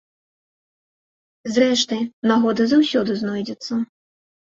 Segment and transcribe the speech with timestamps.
[1.53, 2.01] Зрэшты,
[2.35, 3.73] нагода заўсёды знойдзецца.